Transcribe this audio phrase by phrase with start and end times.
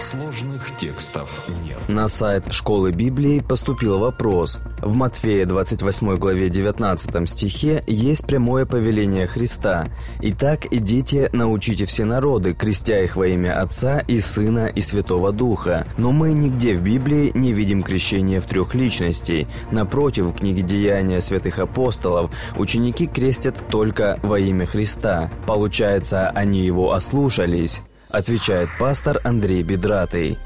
[0.00, 1.76] Сложных текстов нет.
[1.88, 4.58] На сайт Школы Библии поступил вопрос.
[4.80, 9.88] В Матфея 28 главе 19 стихе есть прямое повеление Христа.
[10.22, 15.86] «Итак, идите, научите все народы, крестя их во имя Отца и Сына и Святого Духа».
[15.98, 19.48] Но мы нигде в Библии не видим крещения в трех личностей.
[19.70, 25.30] Напротив, в книге Деяния святых апостолов ученики крестят только во имя Христа.
[25.46, 30.38] Получается, они его ослушались отвечает пастор Андрей Бедратый.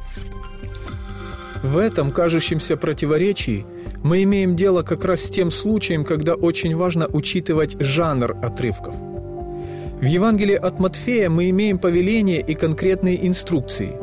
[1.63, 3.67] В этом кажущемся противоречии
[4.03, 8.95] мы имеем дело как раз с тем случаем, когда очень важно учитывать жанр отрывков.
[8.95, 13.96] В Евангелии от Матфея мы имеем повеление и конкретные инструкции,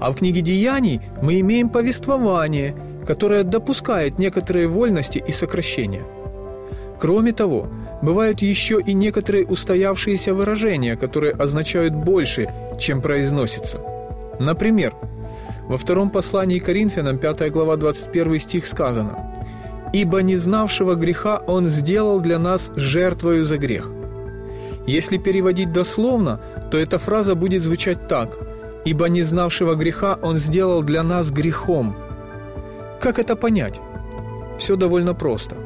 [0.00, 2.74] а в книге Деяний мы имеем повествование,
[3.06, 6.04] которое допускает некоторые вольности и сокращения.
[6.98, 7.68] Кроме того,
[8.02, 13.80] бывают еще и некоторые устоявшиеся выражения, которые означают больше, чем произносится.
[14.38, 14.94] Например,
[15.68, 19.32] во втором послании Коринфянам, 5 глава, 21 стих сказано
[19.92, 23.90] «Ибо не знавшего греха Он сделал для нас жертвою за грех».
[24.86, 28.38] Если переводить дословно, то эта фраза будет звучать так
[28.84, 31.96] «Ибо не знавшего греха Он сделал для нас грехом».
[33.00, 33.80] Как это понять?
[34.58, 35.56] Все довольно просто.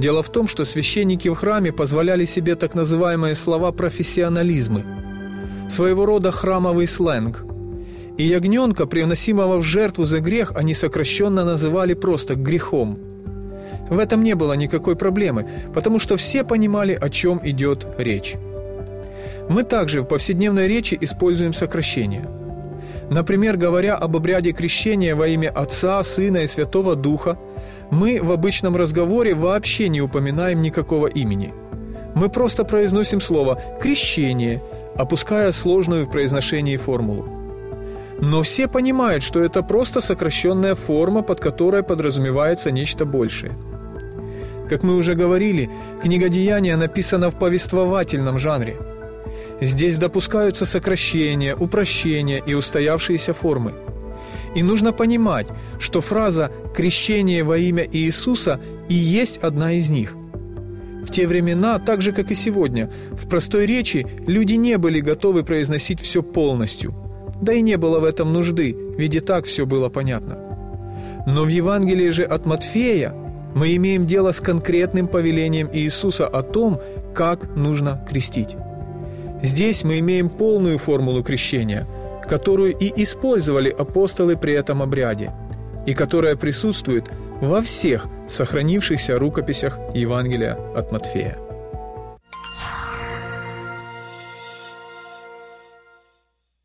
[0.00, 4.84] Дело в том, что священники в храме позволяли себе так называемые слова профессионализмы–
[5.68, 7.44] своего рода храмовый сленг.
[8.16, 12.98] И ягненка, приносимого в жертву за грех, они сокращенно называли просто грехом.
[13.90, 18.36] В этом не было никакой проблемы, потому что все понимали, о чем идет речь.
[19.50, 22.26] Мы также в повседневной речи используем сокращения.
[23.10, 27.38] Например, говоря об обряде крещения во имя Отца, Сына и Святого Духа,
[27.90, 31.52] мы в обычном разговоре вообще не упоминаем никакого имени.
[32.14, 34.62] Мы просто произносим слово «крещение»
[34.96, 37.24] опуская сложную в произношении формулу.
[38.20, 43.52] Но все понимают, что это просто сокращенная форма, под которой подразумевается нечто большее.
[44.68, 45.70] Как мы уже говорили,
[46.02, 48.76] книга Деяния написана в повествовательном жанре.
[49.60, 53.74] Здесь допускаются сокращения, упрощения и устоявшиеся формы.
[54.54, 55.46] И нужно понимать,
[55.78, 60.14] что фраза «крещение во имя Иисуса» и есть одна из них.
[61.04, 65.44] В те времена, так же как и сегодня, в простой речи люди не были готовы
[65.44, 66.94] произносить все полностью.
[67.40, 70.38] Да и не было в этом нужды, ведь и так все было понятно.
[71.26, 73.14] Но в Евангелии же от Матфея
[73.54, 76.80] мы имеем дело с конкретным повелением Иисуса о том,
[77.14, 78.56] как нужно крестить.
[79.42, 81.86] Здесь мы имеем полную формулу крещения,
[82.22, 85.32] которую и использовали апостолы при этом обряде,
[85.86, 91.38] и которая присутствует во всех сохранившихся рукописях Евангелия от Матфея.